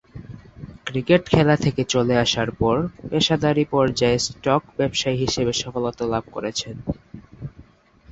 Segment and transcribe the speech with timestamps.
[0.85, 2.75] Cricket খেলা থেকে চলে আসার পর
[3.09, 6.75] পেশাদারী পর্যায়ে স্টক ব্যবসায়ী হিসেবে সফলতা লাভ করেছেন।